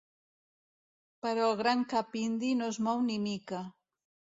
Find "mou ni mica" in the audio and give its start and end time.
2.91-3.67